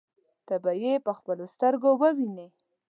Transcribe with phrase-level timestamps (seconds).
[0.47, 2.47] ته به يې په خپلو سترګو ووینې.